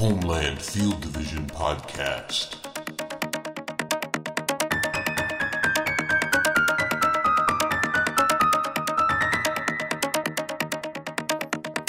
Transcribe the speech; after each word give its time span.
Homeland 0.00 0.62
Field 0.62 0.98
Division 1.02 1.46
Podcast. 1.48 2.56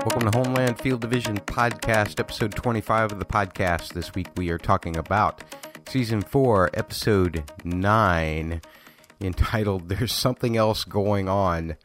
Welcome 0.05 0.29
to 0.29 0.37
Homeland 0.37 0.77
Field 0.81 0.99
Division 0.99 1.37
Podcast, 1.37 2.19
episode 2.19 2.51
25 2.51 3.13
of 3.13 3.19
the 3.19 3.23
podcast. 3.23 3.93
This 3.93 4.13
week 4.13 4.27
we 4.35 4.49
are 4.49 4.57
talking 4.57 4.97
about 4.97 5.41
season 5.87 6.19
4, 6.19 6.71
episode 6.73 7.49
9, 7.63 8.61
entitled 9.21 9.87
There's 9.87 10.11
Something 10.11 10.57
Else 10.57 10.83
Going 10.83 11.29
On. 11.29 11.77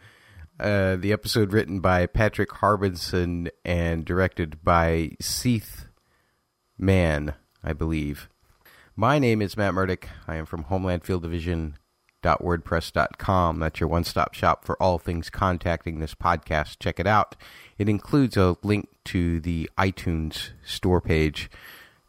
Uh, 0.58 0.96
the 0.96 1.12
episode 1.12 1.52
written 1.52 1.78
by 1.78 2.06
Patrick 2.06 2.48
Harbinson 2.48 3.48
and 3.64 4.04
directed 4.04 4.64
by 4.64 5.12
Seith 5.22 5.85
Mann, 6.78 7.34
I 7.62 7.72
believe. 7.72 8.28
My 8.94 9.18
name 9.18 9.42
is 9.42 9.56
Matt 9.56 9.74
Murdock. 9.74 10.08
I 10.26 10.36
am 10.36 10.46
from 10.46 10.64
Homeland 10.64 11.04
Field 11.04 11.22
Division 11.22 11.76
wordpress.com. 12.34 13.58
That's 13.58 13.80
your 13.80 13.88
one 13.88 14.04
stop 14.04 14.34
shop 14.34 14.64
for 14.64 14.80
all 14.82 14.98
things 14.98 15.30
contacting 15.30 15.98
this 16.00 16.14
podcast. 16.14 16.78
Check 16.80 16.98
it 16.98 17.06
out. 17.06 17.36
It 17.78 17.88
includes 17.88 18.36
a 18.36 18.56
link 18.62 18.88
to 19.06 19.40
the 19.40 19.70
iTunes 19.78 20.50
store 20.64 21.00
page. 21.00 21.50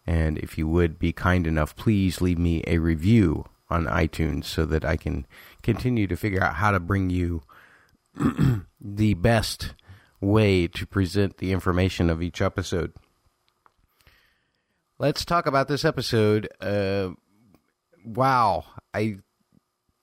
And 0.06 0.38
if 0.40 0.58
you 0.58 0.68
would 0.68 0.98
be 0.98 1.12
kind 1.12 1.46
enough, 1.46 1.76
please 1.76 2.22
leave 2.22 2.40
me 2.40 2.64
a 2.66 2.80
review 2.80 3.46
on 3.70 3.86
iTunes 3.86 4.46
so 4.46 4.66
that 4.66 4.86
I 4.86 4.96
can 4.96 5.28
continue 5.62 6.08
to 6.08 6.16
figure 6.16 6.44
out 6.44 6.56
how 6.56 6.72
to 6.72 6.80
bring 6.80 7.10
you 7.10 7.44
the 8.82 9.14
best 9.16 9.74
way 10.22 10.68
to 10.68 10.88
present 10.88 11.38
the 11.38 11.52
information 11.52 12.10
of 12.10 12.22
each 12.22 12.42
episode. 12.42 12.94
Let's 15.00 15.26
talk 15.26 15.46
about 15.46 15.68
this 15.68 15.86
episode. 15.86 16.50
Uh, 16.60 17.10
wow, 18.04 18.66
I 18.96 19.18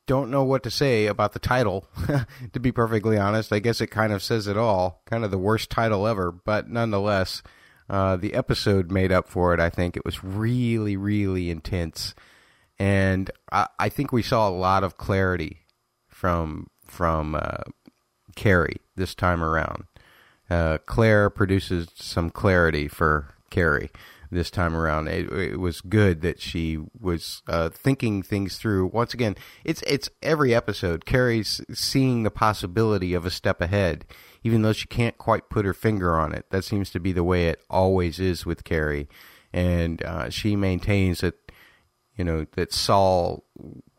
don't 0.06 0.30
know 0.30 0.44
what 0.44 0.62
to 0.62 0.70
say 0.70 1.06
about 1.06 1.32
the 1.32 1.40
title, 1.40 1.88
to 2.52 2.60
be 2.60 2.70
perfectly 2.70 3.18
honest. 3.18 3.52
I 3.52 3.58
guess 3.58 3.80
it 3.80 3.88
kind 3.88 4.12
of 4.12 4.22
says 4.22 4.46
it 4.46 4.56
all. 4.56 5.02
Kind 5.06 5.24
of 5.24 5.32
the 5.32 5.38
worst 5.38 5.68
title 5.68 6.06
ever, 6.06 6.30
but 6.30 6.70
nonetheless, 6.70 7.42
uh, 7.90 8.14
the 8.14 8.34
episode 8.34 8.92
made 8.92 9.10
up 9.10 9.28
for 9.28 9.52
it. 9.52 9.58
I 9.58 9.68
think 9.68 9.96
it 9.96 10.04
was 10.04 10.22
really, 10.22 10.96
really 10.96 11.50
intense. 11.50 12.14
And 12.78 13.32
I, 13.50 13.66
I 13.80 13.88
think 13.88 14.12
we 14.12 14.22
saw 14.22 14.48
a 14.48 14.50
lot 14.50 14.84
of 14.84 14.96
clarity 14.96 15.62
from 16.06 16.68
from 16.86 17.34
uh, 17.34 17.64
Carrie 18.36 18.80
this 18.94 19.16
time 19.16 19.42
around. 19.42 19.86
Uh, 20.48 20.78
Claire 20.86 21.30
produces 21.30 21.88
some 21.96 22.30
clarity 22.30 22.86
for 22.86 23.34
Carrie 23.50 23.90
this 24.34 24.50
time 24.50 24.76
around. 24.76 25.08
It, 25.08 25.30
it 25.32 25.60
was 25.60 25.80
good 25.80 26.20
that 26.22 26.40
she 26.40 26.78
was 26.98 27.42
uh, 27.48 27.70
thinking 27.70 28.22
things 28.22 28.58
through. 28.58 28.86
Once 28.86 29.14
again, 29.14 29.36
it's 29.64 29.82
it's 29.82 30.10
every 30.22 30.54
episode. 30.54 31.06
Carrie's 31.06 31.60
seeing 31.72 32.22
the 32.22 32.30
possibility 32.30 33.14
of 33.14 33.24
a 33.24 33.30
step 33.30 33.60
ahead, 33.60 34.04
even 34.42 34.62
though 34.62 34.72
she 34.72 34.88
can't 34.88 35.16
quite 35.16 35.48
put 35.48 35.64
her 35.64 35.74
finger 35.74 36.18
on 36.18 36.34
it. 36.34 36.46
That 36.50 36.64
seems 36.64 36.90
to 36.90 37.00
be 37.00 37.12
the 37.12 37.24
way 37.24 37.48
it 37.48 37.60
always 37.70 38.20
is 38.20 38.44
with 38.44 38.64
Carrie, 38.64 39.08
and 39.52 40.02
uh, 40.02 40.30
she 40.30 40.56
maintains 40.56 41.20
that 41.20 41.34
you 42.16 42.24
know 42.24 42.46
that 42.56 42.72
Saul 42.72 43.44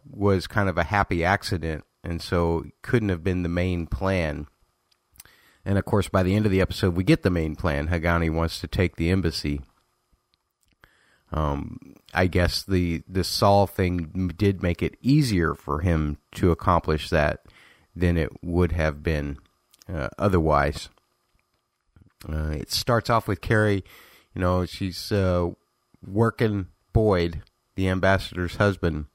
was 0.10 0.48
kind 0.48 0.70
of 0.70 0.78
a 0.78 0.84
happy 0.84 1.24
accident, 1.24 1.84
and 2.04 2.22
so 2.22 2.66
couldn't 2.82 3.10
have 3.10 3.24
been 3.24 3.44
the 3.44 3.50
main 3.50 3.88
plan. 3.88 4.48
And 5.68 5.80
of 5.80 5.86
course, 5.86 6.10
by 6.10 6.22
the 6.22 6.36
end 6.36 6.46
of 6.46 6.52
the 6.52 6.62
episode, 6.62 6.96
we 6.96 7.04
get 7.04 7.24
the 7.24 7.32
main 7.32 7.56
plan. 7.56 7.88
Haqqani 7.88 8.32
wants 8.32 8.60
to 8.60 8.68
take 8.68 8.98
the 8.98 9.10
embassy 9.10 9.62
um, 11.32 11.96
I 12.14 12.28
guess 12.28 12.64
the 12.64 13.04
the 13.08 13.24
Saul 13.24 13.68
thing 13.68 14.32
did 14.38 14.62
make 14.64 14.82
it 14.82 14.98
easier 15.02 15.54
for 15.54 15.82
him 15.82 16.18
to 16.36 16.52
accomplish 16.52 17.10
that 17.10 17.46
than 17.96 18.18
it 18.18 18.32
would 18.44 18.72
have 18.72 19.04
been 19.04 19.38
uh, 19.92 20.10
otherwise. 20.18 20.90
Uh, 22.28 22.50
it 22.52 22.72
starts 22.72 23.10
off 23.10 23.28
with 23.28 23.42
Carrie, 23.42 23.84
you 24.34 24.42
know, 24.42 24.66
she's 24.66 25.12
uh, 25.12 25.50
working 26.06 26.68
Boyd, 26.92 27.42
the 27.76 27.88
ambassador's 27.88 28.56
husband, 28.56 29.06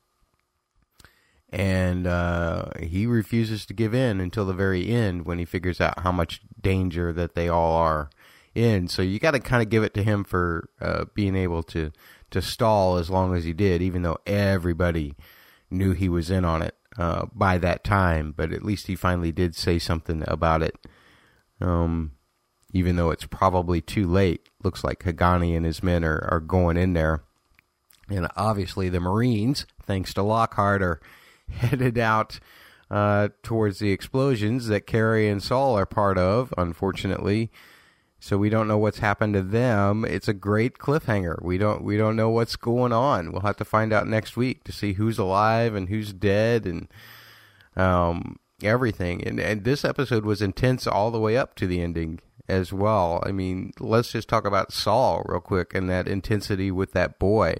and 1.50 2.06
uh, 2.06 2.66
he 2.80 3.06
refuses 3.06 3.66
to 3.66 3.74
give 3.74 3.94
in 3.94 4.20
until 4.20 4.44
the 4.44 4.52
very 4.52 4.88
end 4.88 5.26
when 5.26 5.38
he 5.38 5.44
figures 5.44 5.80
out 5.80 6.00
how 6.00 6.12
much 6.12 6.42
danger 6.60 7.12
that 7.12 7.34
they 7.34 7.48
all 7.48 7.74
are 7.74 8.10
in. 8.54 8.88
So 8.88 9.02
you 9.02 9.18
got 9.18 9.32
to 9.32 9.40
kind 9.40 9.62
of 9.62 9.68
give 9.68 9.82
it 9.82 9.94
to 9.94 10.02
him 10.02 10.24
for 10.24 10.68
uh, 10.80 11.06
being 11.14 11.36
able 11.36 11.62
to 11.64 11.92
to 12.30 12.40
stall 12.40 12.96
as 12.96 13.10
long 13.10 13.34
as 13.34 13.44
he 13.44 13.52
did, 13.52 13.82
even 13.82 14.02
though 14.02 14.18
everybody 14.24 15.16
knew 15.68 15.92
he 15.92 16.08
was 16.08 16.30
in 16.30 16.44
on 16.44 16.62
it 16.62 16.76
uh, 16.96 17.26
by 17.32 17.58
that 17.58 17.82
time. 17.82 18.32
But 18.36 18.52
at 18.52 18.62
least 18.62 18.86
he 18.86 18.94
finally 18.94 19.32
did 19.32 19.56
say 19.56 19.78
something 19.78 20.22
about 20.28 20.62
it. 20.62 20.76
Um, 21.60 22.12
even 22.72 22.94
though 22.94 23.10
it's 23.10 23.26
probably 23.26 23.80
too 23.80 24.06
late, 24.06 24.48
looks 24.62 24.84
like 24.84 25.02
Haqqani 25.02 25.56
and 25.56 25.66
his 25.66 25.82
men 25.82 26.04
are, 26.04 26.26
are 26.30 26.40
going 26.40 26.76
in 26.76 26.92
there. 26.92 27.24
And 28.08 28.28
obviously, 28.36 28.88
the 28.88 29.00
Marines, 29.00 29.66
thanks 29.84 30.14
to 30.14 30.22
Lockhart, 30.22 30.82
are 30.82 31.00
headed 31.50 31.98
out 31.98 32.38
uh, 32.90 33.30
towards 33.42 33.80
the 33.80 33.90
explosions 33.90 34.68
that 34.68 34.86
Carrie 34.86 35.28
and 35.28 35.42
Saul 35.42 35.76
are 35.76 35.86
part 35.86 36.16
of, 36.16 36.54
unfortunately 36.56 37.50
so 38.22 38.36
we 38.36 38.50
don't 38.50 38.68
know 38.68 38.76
what's 38.76 38.98
happened 38.98 39.32
to 39.32 39.42
them. 39.42 40.04
It's 40.04 40.28
a 40.28 40.34
great 40.34 40.76
cliffhanger. 40.76 41.42
We 41.42 41.56
don't 41.56 41.82
we 41.82 41.96
don't 41.96 42.16
know 42.16 42.28
what's 42.28 42.54
going 42.54 42.92
on. 42.92 43.32
We'll 43.32 43.40
have 43.40 43.56
to 43.56 43.64
find 43.64 43.94
out 43.94 44.06
next 44.06 44.36
week 44.36 44.62
to 44.64 44.72
see 44.72 44.92
who's 44.92 45.18
alive 45.18 45.74
and 45.74 45.88
who's 45.88 46.12
dead 46.12 46.66
and 46.66 46.86
um, 47.76 48.38
everything. 48.62 49.26
And 49.26 49.40
and 49.40 49.64
this 49.64 49.86
episode 49.86 50.26
was 50.26 50.42
intense 50.42 50.86
all 50.86 51.10
the 51.10 51.18
way 51.18 51.38
up 51.38 51.54
to 51.56 51.66
the 51.66 51.80
ending 51.80 52.20
as 52.46 52.74
well. 52.74 53.22
I 53.24 53.32
mean, 53.32 53.72
let's 53.80 54.12
just 54.12 54.28
talk 54.28 54.44
about 54.44 54.72
Saul 54.72 55.22
real 55.24 55.40
quick 55.40 55.72
and 55.74 55.88
that 55.88 56.06
intensity 56.06 56.70
with 56.70 56.92
that 56.92 57.18
boy. 57.18 57.56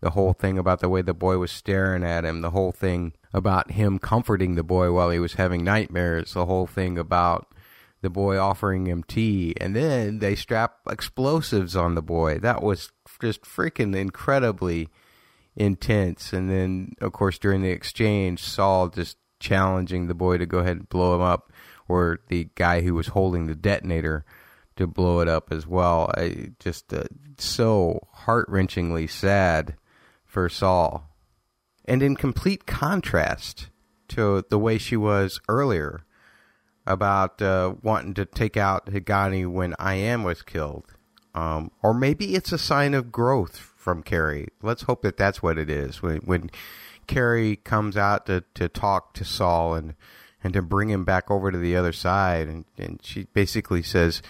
The 0.00 0.10
whole 0.10 0.32
thing 0.32 0.58
about 0.58 0.80
the 0.80 0.88
way 0.88 1.02
the 1.02 1.14
boy 1.14 1.38
was 1.38 1.52
staring 1.52 2.02
at 2.02 2.24
him, 2.24 2.40
the 2.40 2.50
whole 2.50 2.72
thing 2.72 3.14
about 3.32 3.70
him 3.70 3.98
comforting 3.98 4.54
the 4.54 4.62
boy 4.64 4.92
while 4.92 5.10
he 5.10 5.18
was 5.18 5.34
having 5.34 5.64
nightmares, 5.64 6.34
the 6.34 6.46
whole 6.46 6.66
thing 6.66 6.98
about 6.98 7.53
the 8.04 8.10
boy 8.10 8.38
offering 8.38 8.86
him 8.86 9.02
tea, 9.02 9.54
and 9.58 9.74
then 9.74 10.18
they 10.18 10.34
strap 10.34 10.80
explosives 10.88 11.74
on 11.74 11.94
the 11.94 12.02
boy. 12.02 12.38
That 12.38 12.62
was 12.62 12.92
just 13.18 13.42
freaking 13.42 13.96
incredibly 13.96 14.90
intense. 15.56 16.34
And 16.34 16.50
then, 16.50 16.92
of 17.00 17.12
course, 17.12 17.38
during 17.38 17.62
the 17.62 17.70
exchange, 17.70 18.42
Saul 18.42 18.88
just 18.88 19.16
challenging 19.40 20.06
the 20.06 20.14
boy 20.14 20.36
to 20.36 20.44
go 20.44 20.58
ahead 20.58 20.76
and 20.76 20.88
blow 20.88 21.14
him 21.14 21.22
up, 21.22 21.50
or 21.88 22.20
the 22.28 22.50
guy 22.56 22.82
who 22.82 22.92
was 22.92 23.08
holding 23.08 23.46
the 23.46 23.54
detonator 23.54 24.26
to 24.76 24.86
blow 24.86 25.20
it 25.20 25.28
up 25.28 25.50
as 25.50 25.66
well. 25.66 26.12
I 26.14 26.50
just 26.58 26.92
uh, 26.92 27.04
so 27.38 28.06
heart 28.12 28.50
wrenchingly 28.50 29.08
sad 29.08 29.76
for 30.26 30.50
Saul, 30.50 31.08
and 31.86 32.02
in 32.02 32.16
complete 32.16 32.66
contrast 32.66 33.70
to 34.08 34.44
the 34.50 34.58
way 34.58 34.76
she 34.76 34.96
was 34.96 35.40
earlier 35.48 36.04
about 36.86 37.40
uh, 37.40 37.74
wanting 37.82 38.14
to 38.14 38.24
take 38.24 38.56
out 38.56 38.86
Haqqani 38.86 39.46
when 39.46 39.74
I.M. 39.78 40.22
was 40.22 40.42
killed. 40.42 40.94
Um, 41.34 41.70
or 41.82 41.94
maybe 41.94 42.34
it's 42.34 42.52
a 42.52 42.58
sign 42.58 42.94
of 42.94 43.10
growth 43.10 43.56
from 43.56 44.02
Carrie. 44.02 44.48
Let's 44.62 44.82
hope 44.82 45.02
that 45.02 45.16
that's 45.16 45.42
what 45.42 45.58
it 45.58 45.68
is. 45.68 46.00
When, 46.00 46.18
when 46.18 46.50
Carrie 47.06 47.56
comes 47.56 47.96
out 47.96 48.26
to, 48.26 48.44
to 48.54 48.68
talk 48.68 49.14
to 49.14 49.24
Saul 49.24 49.74
and, 49.74 49.94
and 50.42 50.52
to 50.52 50.62
bring 50.62 50.90
him 50.90 51.04
back 51.04 51.30
over 51.30 51.50
to 51.50 51.58
the 51.58 51.76
other 51.76 51.92
side, 51.92 52.48
and, 52.48 52.64
and 52.78 53.00
she 53.02 53.24
basically 53.34 53.82
says, 53.82 54.22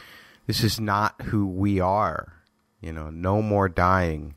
This 0.47 0.65
is 0.65 0.81
not 0.81 1.21
who 1.23 1.47
we 1.47 1.81
are. 1.81 2.33
You 2.81 2.93
know, 2.93 3.11
no 3.11 3.43
more 3.43 3.69
dying. 3.69 4.37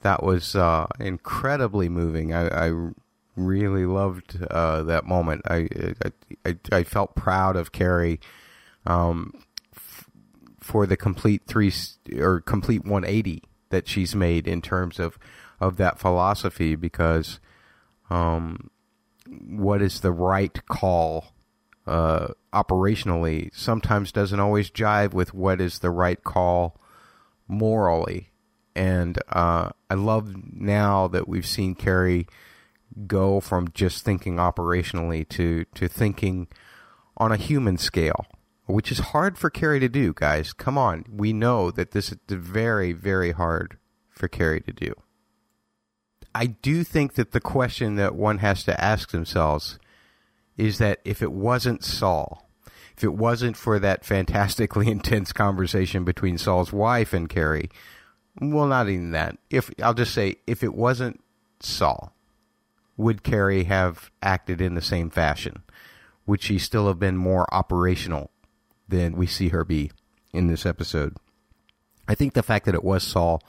That 0.00 0.22
was 0.22 0.56
uh, 0.56 0.86
incredibly 0.98 1.88
moving. 1.88 2.34
I, 2.34 2.68
I 2.68 2.90
really 3.36 3.86
loved 3.86 4.42
uh, 4.50 4.82
that 4.82 5.06
moment. 5.06 5.42
I, 5.46 5.68
I, 6.44 6.56
I 6.70 6.82
felt 6.84 7.14
proud 7.14 7.56
of 7.56 7.72
Carrie 7.72 8.20
um, 8.86 9.32
f- 9.74 10.10
for 10.60 10.86
the 10.86 10.96
complete 10.96 11.42
three 11.46 11.72
or 12.18 12.40
complete 12.40 12.84
180 12.84 13.42
that 13.70 13.88
she's 13.88 14.14
made 14.14 14.46
in 14.46 14.60
terms 14.60 14.98
of 14.98 15.18
of 15.60 15.76
that 15.76 15.98
philosophy 15.98 16.74
because 16.74 17.38
um, 18.10 18.68
what 19.28 19.80
is 19.80 20.00
the 20.00 20.10
right 20.10 20.66
call 20.66 21.26
uh, 21.86 22.28
operationally 22.52 23.50
sometimes 23.54 24.12
doesn't 24.12 24.40
always 24.40 24.70
jive 24.70 25.14
with 25.14 25.32
what 25.32 25.60
is 25.60 25.78
the 25.78 25.90
right 25.90 26.22
call 26.22 26.80
morally. 27.48 28.30
And 28.74 29.18
uh, 29.28 29.70
I 29.90 29.94
love 29.94 30.34
now 30.52 31.08
that 31.08 31.28
we've 31.28 31.46
seen 31.46 31.74
Carrie 31.74 32.26
go 33.06 33.40
from 33.40 33.68
just 33.72 34.04
thinking 34.04 34.36
operationally 34.36 35.28
to, 35.30 35.64
to 35.74 35.88
thinking 35.88 36.48
on 37.16 37.32
a 37.32 37.36
human 37.36 37.78
scale. 37.78 38.26
which 38.66 38.92
is 38.92 38.98
hard 38.98 39.36
for 39.36 39.50
Carrie 39.50 39.80
to 39.80 39.88
do, 39.88 40.12
guys. 40.14 40.52
Come 40.52 40.78
on. 40.78 41.04
We 41.10 41.32
know 41.32 41.70
that 41.72 41.90
this 41.90 42.12
is 42.12 42.18
very, 42.28 42.92
very 42.92 43.32
hard 43.32 43.76
for 44.10 44.28
Carrie 44.28 44.60
to 44.60 44.72
do. 44.72 44.94
I 46.34 46.46
do 46.46 46.84
think 46.84 47.14
that 47.14 47.32
the 47.32 47.40
question 47.40 47.96
that 47.96 48.14
one 48.14 48.38
has 48.38 48.64
to 48.64 48.80
ask 48.82 49.10
themselves 49.10 49.78
is 50.56 50.78
that 50.78 51.00
if 51.04 51.22
it 51.22 51.32
wasn't 51.32 51.84
Saul, 51.84 52.48
if 52.96 53.04
it 53.04 53.14
wasn't 53.14 53.56
for 53.56 53.78
that 53.78 54.04
fantastically 54.04 54.88
intense 54.90 55.32
conversation 55.32 56.04
between 56.04 56.38
Saul's 56.38 56.72
wife 56.72 57.12
and 57.12 57.28
Carrie, 57.28 57.70
well, 58.40 58.66
not 58.66 58.88
even 58.88 59.10
that. 59.10 59.36
If 59.50 59.70
I'll 59.82 59.94
just 59.94 60.14
say, 60.14 60.36
if 60.46 60.62
it 60.62 60.74
wasn't 60.74 61.22
Saul, 61.60 62.11
would 63.02 63.22
Carrie 63.22 63.64
have 63.64 64.10
acted 64.22 64.60
in 64.60 64.74
the 64.74 64.80
same 64.80 65.10
fashion? 65.10 65.62
Would 66.26 66.40
she 66.40 66.58
still 66.58 66.86
have 66.86 66.98
been 66.98 67.16
more 67.16 67.52
operational 67.52 68.30
than 68.88 69.16
we 69.16 69.26
see 69.26 69.48
her 69.48 69.64
be 69.64 69.90
in 70.32 70.46
this 70.46 70.64
episode? 70.64 71.16
I 72.08 72.14
think 72.14 72.34
the 72.34 72.42
fact 72.42 72.64
that 72.66 72.74
it 72.74 72.84
was 72.84 73.02
Saul 73.02 73.42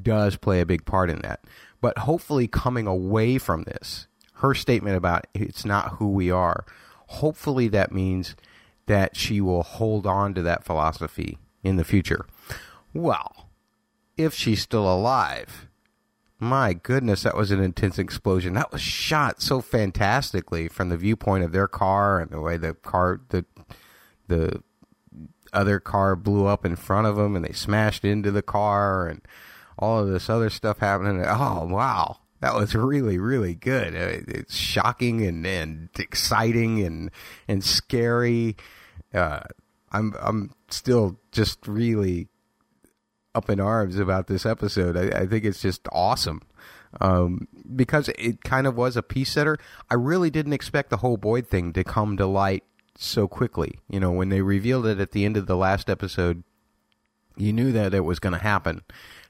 does 0.00 0.36
play 0.36 0.60
a 0.60 0.66
big 0.66 0.84
part 0.84 1.10
in 1.10 1.20
that. 1.20 1.44
But 1.80 1.98
hopefully, 1.98 2.48
coming 2.48 2.86
away 2.86 3.38
from 3.38 3.64
this, 3.64 4.06
her 4.36 4.54
statement 4.54 4.96
about 4.96 5.26
it's 5.34 5.64
not 5.64 5.94
who 5.94 6.08
we 6.08 6.30
are, 6.30 6.64
hopefully 7.08 7.68
that 7.68 7.92
means 7.92 8.34
that 8.86 9.16
she 9.16 9.40
will 9.40 9.62
hold 9.62 10.06
on 10.06 10.34
to 10.34 10.42
that 10.42 10.64
philosophy 10.64 11.38
in 11.62 11.76
the 11.76 11.84
future. 11.84 12.26
Well, 12.92 13.50
if 14.16 14.34
she's 14.34 14.62
still 14.62 14.90
alive, 14.90 15.68
my 16.44 16.74
goodness, 16.74 17.22
that 17.22 17.36
was 17.36 17.50
an 17.50 17.60
intense 17.60 17.98
explosion. 17.98 18.54
That 18.54 18.72
was 18.72 18.80
shot 18.80 19.42
so 19.42 19.60
fantastically 19.60 20.68
from 20.68 20.88
the 20.88 20.96
viewpoint 20.96 21.44
of 21.44 21.52
their 21.52 21.68
car 21.68 22.20
and 22.20 22.30
the 22.30 22.40
way 22.40 22.56
the 22.56 22.74
car, 22.74 23.20
the, 23.30 23.44
the 24.28 24.62
other 25.52 25.80
car 25.80 26.16
blew 26.16 26.46
up 26.46 26.64
in 26.64 26.76
front 26.76 27.06
of 27.06 27.16
them 27.16 27.34
and 27.36 27.44
they 27.44 27.52
smashed 27.52 28.04
into 28.04 28.30
the 28.30 28.42
car 28.42 29.08
and 29.08 29.22
all 29.78 30.00
of 30.00 30.08
this 30.08 30.28
other 30.30 30.50
stuff 30.50 30.78
happening. 30.78 31.24
Oh, 31.26 31.66
wow. 31.68 32.18
That 32.40 32.54
was 32.54 32.74
really, 32.74 33.18
really 33.18 33.54
good. 33.54 33.94
Uh, 33.94 34.22
it's 34.28 34.54
shocking 34.54 35.24
and, 35.24 35.46
and 35.46 35.88
exciting 35.98 36.82
and, 36.82 37.10
and 37.48 37.64
scary. 37.64 38.56
Uh, 39.12 39.40
I'm, 39.92 40.14
I'm 40.20 40.50
still 40.68 41.18
just 41.32 41.66
really 41.66 42.28
up 43.34 43.50
in 43.50 43.60
arms 43.60 43.98
about 43.98 44.26
this 44.26 44.46
episode. 44.46 44.96
I, 44.96 45.20
I 45.20 45.26
think 45.26 45.44
it's 45.44 45.62
just 45.62 45.86
awesome. 45.92 46.42
Um, 47.00 47.48
because 47.74 48.08
it 48.10 48.44
kind 48.44 48.68
of 48.68 48.76
was 48.76 48.96
a 48.96 49.02
piece 49.02 49.32
setter. 49.32 49.58
I 49.90 49.94
really 49.94 50.30
didn't 50.30 50.52
expect 50.52 50.90
the 50.90 50.98
whole 50.98 51.16
Boyd 51.16 51.48
thing 51.48 51.72
to 51.72 51.82
come 51.82 52.16
to 52.16 52.26
light 52.26 52.62
so 52.96 53.26
quickly. 53.26 53.80
You 53.88 53.98
know, 53.98 54.12
when 54.12 54.28
they 54.28 54.42
revealed 54.42 54.86
it 54.86 55.00
at 55.00 55.10
the 55.10 55.24
end 55.24 55.36
of 55.36 55.46
the 55.46 55.56
last 55.56 55.90
episode, 55.90 56.44
you 57.36 57.52
knew 57.52 57.72
that 57.72 57.94
it 57.94 58.04
was 58.04 58.20
going 58.20 58.34
to 58.34 58.38
happen 58.38 58.82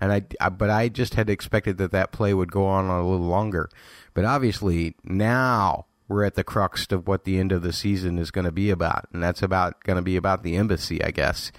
and 0.04 0.12
I, 0.12 0.22
I, 0.40 0.48
but 0.50 0.70
I 0.70 0.88
just 0.88 1.14
had 1.14 1.30
expected 1.30 1.78
that 1.78 1.92
that 1.92 2.12
play 2.12 2.34
would 2.34 2.52
go 2.52 2.66
on 2.66 2.86
a 2.86 3.02
little 3.02 3.26
longer. 3.26 3.70
But 4.12 4.24
obviously 4.24 4.94
now 5.02 5.86
we're 6.08 6.24
at 6.24 6.34
the 6.34 6.44
crux 6.44 6.86
of 6.90 7.08
what 7.08 7.24
the 7.24 7.38
end 7.38 7.52
of 7.52 7.62
the 7.62 7.72
season 7.72 8.18
is 8.18 8.30
going 8.30 8.44
to 8.44 8.52
be 8.52 8.70
about, 8.70 9.06
and 9.12 9.22
that's 9.22 9.42
about 9.42 9.82
going 9.84 9.96
to 9.96 10.02
be 10.02 10.16
about 10.16 10.42
the 10.42 10.56
embassy, 10.56 11.02
I 11.02 11.10
guess. 11.10 11.52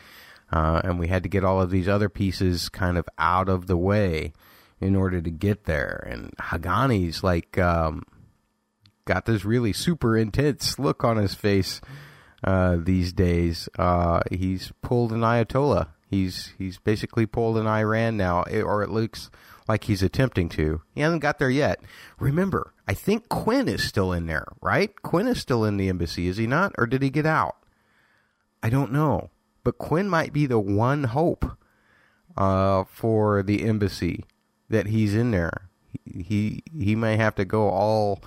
Uh, 0.52 0.82
and 0.84 1.00
we 1.00 1.08
had 1.08 1.24
to 1.24 1.30
get 1.30 1.44
all 1.44 1.62
of 1.62 1.72
these 1.72 1.88
other 1.88 2.10
pieces 2.10 2.70
kind 2.70 2.98
of 2.98 3.08
out 3.18 3.50
of 3.50 3.68
the 3.68 3.78
way 3.78 4.34
in 4.80 4.96
order 4.96 5.22
to 5.22 5.32
get 5.32 5.66
there. 5.66 6.06
And 6.10 6.32
Haqqani's 6.38 7.24
like 7.24 7.58
um, 7.58 8.04
got 9.06 9.26
this 9.26 9.44
really 9.44 9.74
super 9.74 10.18
intense 10.18 10.78
look 10.78 11.04
on 11.04 11.18
his 11.18 11.34
face 11.34 11.82
uh, 12.44 12.78
these 12.80 13.12
days. 13.12 13.68
Uh, 13.78 14.22
he's 14.32 14.72
pulled 14.82 15.12
an 15.12 15.22
Ayatollah 15.22 15.88
He's 16.08 16.54
he's 16.58 16.78
basically 16.78 17.26
pulled 17.26 17.58
an 17.58 17.68
Iran 17.68 18.18
now, 18.18 18.44
eh, 18.44 18.62
or 18.62 18.84
it 18.84 18.90
looks 18.90 19.30
like 19.68 19.86
he's 19.86 20.04
attempting 20.04 20.50
to. 20.50 20.82
He 20.94 21.02
hasn't 21.02 21.22
got 21.22 21.40
there 21.40 21.50
yet. 21.50 21.82
Remember, 22.20 22.74
I 22.88 22.94
think 22.94 23.30
Quinn 23.30 23.68
is 23.68 23.84
still 23.84 24.14
in 24.14 24.28
there, 24.28 24.48
right? 24.62 25.02
Quinn 25.02 25.28
is 25.28 25.40
still 25.40 25.66
in 25.66 25.78
the 25.78 25.90
embassy, 25.90 26.28
is 26.28 26.38
he 26.38 26.46
not? 26.46 26.74
Or 26.78 26.86
did 26.86 27.02
he 27.02 27.10
get 27.10 27.26
out? 27.26 27.58
I 28.62 28.70
don't 28.70 28.92
know. 28.92 29.30
But 29.66 29.80
Quinn 29.80 30.08
might 30.08 30.32
be 30.32 30.46
the 30.46 30.60
one 30.60 31.06
hope 31.06 31.58
uh, 32.38 32.84
for 32.86 33.42
the 33.42 33.64
embassy 33.64 34.24
that 34.70 34.88
he's 34.88 35.16
in 35.16 35.32
there. 35.32 35.70
He 36.06 36.62
he, 36.72 36.96
may 36.96 37.18
have 37.18 37.34
to 37.36 37.46
go 37.46 37.70
all 37.70 38.22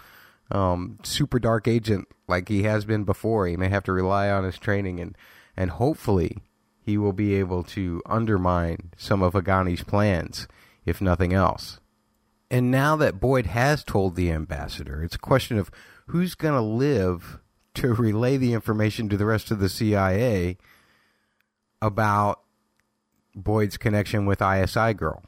um, 0.50 0.98
super 1.04 1.38
dark 1.38 1.68
agent 1.68 2.08
like 2.26 2.48
he 2.48 2.64
has 2.64 2.84
been 2.84 3.04
before. 3.04 3.46
He 3.46 3.56
may 3.56 3.68
have 3.68 3.84
to 3.84 3.92
rely 3.92 4.28
on 4.28 4.42
his 4.42 4.58
training 4.58 4.98
and 4.98 5.16
and 5.56 5.70
hopefully 5.70 6.38
he 6.80 6.98
will 6.98 7.12
be 7.12 7.34
able 7.36 7.62
to 7.62 8.02
undermine 8.04 8.90
some 8.96 9.22
of 9.22 9.34
Haqqani's 9.34 9.84
plans, 9.84 10.48
if 10.84 11.00
nothing 11.00 11.32
else. 11.32 11.78
And 12.50 12.70
now 12.70 12.96
that 12.96 13.20
Boyd 13.20 13.46
has 13.46 13.84
told 13.84 14.16
the 14.16 14.32
ambassador, 14.32 15.02
it's 15.02 15.16
a 15.16 15.20
question 15.20 15.58
of 15.58 15.70
who's 16.06 16.34
going 16.34 16.54
to 16.54 16.60
live 16.60 17.38
to 17.74 17.94
relay 17.94 18.38
the 18.38 18.54
information 18.54 19.08
to 19.08 19.16
the 19.16 19.26
rest 19.26 19.50
of 19.52 19.60
the 19.60 19.68
CIA 19.68 20.56
about 21.80 22.40
Boyd's 23.34 23.76
connection 23.76 24.26
with 24.26 24.42
ISI 24.42 24.94
Girl. 24.94 25.22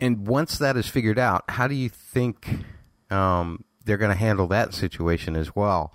And 0.00 0.26
once 0.26 0.58
that 0.58 0.76
is 0.76 0.88
figured 0.88 1.18
out, 1.18 1.44
how 1.48 1.68
do 1.68 1.74
you 1.74 1.88
think 1.88 2.64
um, 3.10 3.64
they're 3.84 3.96
going 3.96 4.10
to 4.10 4.18
handle 4.18 4.46
that 4.48 4.74
situation 4.74 5.36
as 5.36 5.54
well? 5.54 5.94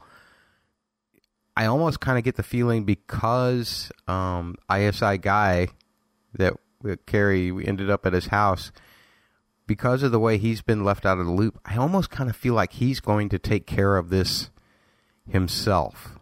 I 1.56 1.66
almost 1.66 2.00
kind 2.00 2.18
of 2.18 2.24
get 2.24 2.36
the 2.36 2.44
feeling 2.44 2.86
because 2.86 3.92
um, 4.08 4.56
ISI 4.74 5.18
guy 5.18 5.68
that, 6.34 6.54
that 6.84 7.06
Carrie 7.06 7.50
ended 7.68 7.90
up 7.90 8.06
at 8.06 8.14
his 8.14 8.28
house, 8.28 8.72
because 9.68 10.02
of 10.02 10.12
the 10.12 10.20
way 10.20 10.38
he's 10.38 10.62
been 10.62 10.84
left 10.84 11.06
out 11.06 11.20
of 11.20 11.26
the 11.26 11.32
loop, 11.32 11.60
I 11.66 11.78
almost 11.78 12.10
kind 12.10 12.30
of 12.30 12.36
feel 12.36 12.54
like 12.54 12.74
he's 12.74 13.00
going 13.00 13.30
to 13.30 13.38
take 13.38 13.68
care 13.68 13.98
of 13.98 14.10
this 14.10 14.50
himself. 15.28 16.19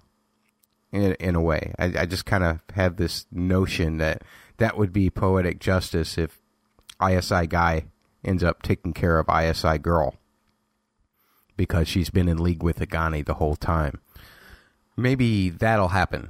In, 0.92 1.14
in 1.16 1.36
a 1.36 1.42
way, 1.42 1.74
I, 1.78 1.94
I 2.00 2.06
just 2.06 2.26
kind 2.26 2.46
of 2.46 2.62
have 2.74 2.96
this 2.96 3.26
notion 3.30 3.98
that 3.98 4.24
that 4.56 4.78
would 4.78 4.94
be 4.94 5.10
poetic 5.10 5.60
justice 5.60 6.18
if 6.18 6.40
ISI 7.06 7.46
guy 7.48 7.86
ends 8.24 8.44
up 8.44 8.64
taking 8.64 8.94
care 8.94 9.20
of 9.20 9.28
ISI 9.30 9.78
girl 9.80 10.16
because 11.58 11.88
she's 11.88 12.10
been 12.10 12.30
in 12.30 12.38
league 12.38 12.64
with 12.64 12.80
Haqqani 12.80 13.26
the 13.26 13.34
whole 13.36 13.56
time 13.56 14.00
maybe 14.98 15.50
that'll 15.50 15.90
happen. 15.90 16.30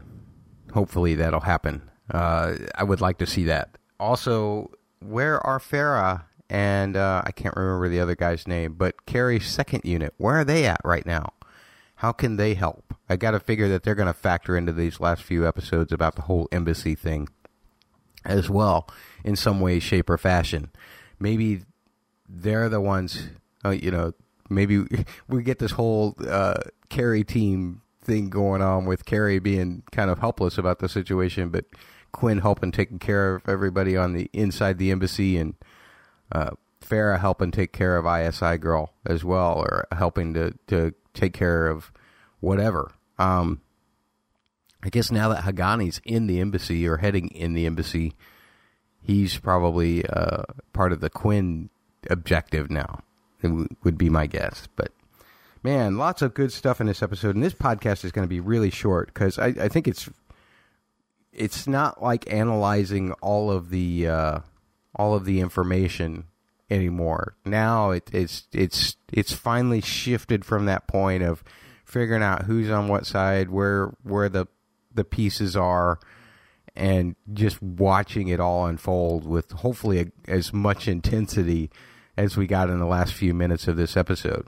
Hopefully, 0.74 1.15
that'll 1.15 1.39
happen. 1.39 1.89
Uh, 2.12 2.56
I 2.75 2.83
would 2.83 3.01
like 3.01 3.18
to 3.19 3.25
see 3.25 3.45
that. 3.45 3.78
Also, 3.99 4.69
where 4.99 5.45
are 5.45 5.59
Farah 5.59 6.26
and 6.49 6.95
uh, 6.95 7.23
I 7.26 7.31
can't 7.31 7.56
remember 7.56 7.90
the 7.90 7.99
other 7.99 8.16
guy's 8.16 8.47
name, 8.47 8.73
but 8.73 9.06
Carrie's 9.06 9.47
second 9.47 9.81
unit? 9.85 10.14
Where 10.18 10.35
are 10.35 10.44
they 10.44 10.66
at 10.66 10.81
right 10.83 11.06
now? 11.06 11.33
How 11.97 12.11
can 12.11 12.37
they 12.37 12.54
help? 12.54 12.94
I 13.09 13.16
got 13.16 13.31
to 13.31 13.39
figure 13.39 13.68
that 13.69 13.83
they're 13.83 13.95
going 13.95 14.07
to 14.07 14.13
factor 14.13 14.56
into 14.56 14.71
these 14.71 14.99
last 14.99 15.23
few 15.23 15.47
episodes 15.47 15.92
about 15.92 16.16
the 16.16 16.23
whole 16.23 16.47
embassy 16.51 16.95
thing 16.95 17.30
as 18.23 18.49
well, 18.49 18.87
in 19.23 19.35
some 19.35 19.59
way, 19.59 19.80
shape, 19.80 20.09
or 20.09 20.18
fashion. 20.18 20.69
Maybe 21.19 21.63
they're 22.30 22.69
the 22.69 22.81
ones, 22.81 23.30
uh, 23.66 23.71
you 23.71 23.89
know, 23.89 24.13
maybe 24.49 24.85
we 25.27 25.44
get 25.44 25.59
this 25.59 25.71
whole 25.71 26.16
uh, 26.27 26.61
Carrie 26.89 27.23
team 27.23 27.81
thing 28.01 28.30
going 28.30 28.61
on 28.61 28.85
with 28.85 29.06
Carrie 29.06 29.39
being 29.39 29.83
kind 29.92 30.11
of 30.11 30.19
helpless 30.19 30.57
about 30.57 30.80
the 30.80 30.89
situation, 30.89 31.49
but 31.49 31.66
Quinn 32.11 32.39
helping 32.39 32.71
taking 32.71 32.99
care 32.99 33.35
of 33.35 33.49
everybody 33.49 33.97
on 33.97 34.13
the 34.13 34.30
inside 34.33 34.77
the 34.77 34.92
embassy 34.92 35.37
and 35.37 35.56
uh, 36.31 36.51
Farah 36.81 37.19
helping 37.19 37.51
take 37.51 37.73
care 37.73 37.97
of 37.97 38.06
ISI 38.06 38.57
girl 38.57 38.94
as 39.06 39.23
well, 39.23 39.57
or 39.57 39.87
helping 39.92 40.33
to 40.35 40.54
to 40.68 40.94
take 41.18 41.33
care 41.33 41.68
of 41.68 41.92
whatever. 42.40 42.92
Um, 43.18 43.62
I 44.83 44.90
guess 44.90 45.12
now 45.12 45.30
that 45.30 45.44
Haqqani's 45.44 46.00
in 46.06 46.28
the 46.28 46.40
embassy 46.40 46.88
or 46.88 46.97
heading 46.97 47.30
in 47.30 47.54
the 47.54 47.66
embassy, 47.66 48.14
he's 49.02 49.38
probably 49.38 50.06
uh, 50.06 50.44
part 50.74 50.92
of 50.92 51.02
the 51.02 51.09
Quinn 51.09 51.69
objective 52.09 52.69
now. 52.69 53.02
Would 53.44 53.97
be 53.97 54.09
my 54.09 54.26
guess, 54.26 54.68
but 54.76 54.92
man, 55.64 55.97
lots 55.97 56.21
of 56.21 56.33
good 56.33 56.52
stuff 56.52 56.81
in 56.81 56.88
this 56.88 57.04
episode. 57.04 57.36
And 57.36 57.44
this 57.44 57.54
podcast 57.54 58.04
is 58.04 58.12
going 58.12 58.26
to 58.26 58.30
be 58.30 58.40
really 58.40 58.71
short 58.71 59.07
because 59.07 59.38
I, 59.38 59.47
I, 59.47 59.68
think 59.68 59.88
it's 59.88 60.09
it's 61.31 61.68
not 61.68 62.02
like 62.02 62.31
analyzing 62.33 63.12
all 63.21 63.52
of 63.52 63.69
the 63.69 64.07
uh, 64.07 64.40
all 64.95 65.14
of 65.14 65.26
the 65.26 65.40
information 65.40 66.26
anymore. 66.69 67.36
Now 67.45 67.92
it, 67.92 68.09
it's 68.12 68.47
it's 68.52 68.97
it's 69.12 69.33
finally 69.33 69.81
shifted 69.81 70.45
from 70.45 70.66
that 70.66 70.88
point 70.88 71.24
of 71.24 71.44
figuring 71.86 72.24
out 72.24 72.44
who's 72.44 72.69
on 72.69 72.88
what 72.88 73.06
side, 73.06 73.50
where 73.50 73.94
where 74.04 74.30
the 74.30 74.47
the 74.94 75.04
pieces 75.06 75.56
are, 75.56 76.00
and 76.76 77.16
just 77.33 77.62
watching 77.62 78.28
it 78.28 78.40
all 78.40 78.66
unfold 78.66 79.26
with 79.26 79.52
hopefully 79.52 80.00
a, 80.00 80.31
as 80.31 80.54
much 80.54 80.88
intensity 80.88 81.69
as 82.18 82.36
we 82.36 82.47
got 82.47 82.69
in 82.69 82.80
the 82.80 82.86
last 82.86 83.14
few 83.14 83.33
minutes 83.33 83.68
of 83.68 83.78
this 83.78 83.95
episode. 83.95 84.47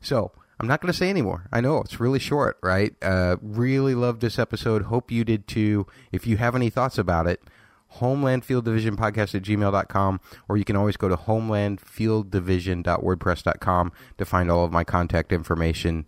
So 0.00 0.32
I'm 0.58 0.66
not 0.66 0.80
going 0.80 0.92
to 0.92 0.98
say 0.98 1.10
anymore. 1.10 1.46
I 1.52 1.60
know 1.60 1.78
it's 1.78 2.00
really 2.00 2.18
short, 2.18 2.58
right? 2.62 2.94
Uh, 3.02 3.36
really 3.42 3.94
loved 3.94 4.22
this 4.22 4.38
episode. 4.38 4.84
Hope 4.84 5.10
you 5.10 5.22
did 5.24 5.46
too. 5.46 5.86
If 6.10 6.26
you 6.26 6.38
have 6.38 6.54
any 6.56 6.70
thoughts 6.70 6.96
about 6.96 7.26
it, 7.26 7.42
Homeland 7.88 8.44
Field 8.44 8.64
Division 8.64 8.96
Podcast 8.96 9.34
at 9.34 9.42
gmail.com, 9.42 10.20
or 10.48 10.56
you 10.56 10.64
can 10.64 10.76
always 10.76 10.96
go 10.96 11.08
to 11.08 11.16
homelandfielddivision.wordpress.com 11.16 13.92
to 14.18 14.24
find 14.24 14.50
all 14.50 14.64
of 14.64 14.72
my 14.72 14.84
contact 14.84 15.32
information. 15.32 16.06